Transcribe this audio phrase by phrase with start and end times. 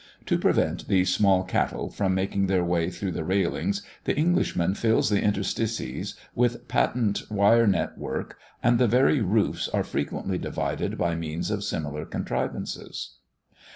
[0.25, 5.11] To prevent these small cattle from making their way through the railings, the Englishman fills
[5.11, 11.13] the interstices with patent wire net work, and the very roofs are frequently divided by
[11.13, 13.17] means, of similar contrivances.